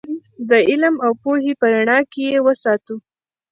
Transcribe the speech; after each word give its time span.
د 0.49 0.51
علم 0.69 0.95
او 1.05 1.11
پوهې 1.21 1.53
په 1.59 1.65
رڼا 1.73 1.99
کې 2.11 2.21
یې 2.31 2.39
وساتو. 2.45 2.95